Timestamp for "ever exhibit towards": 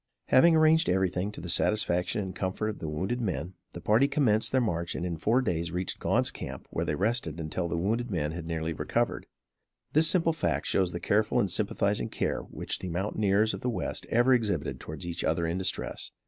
14.09-15.05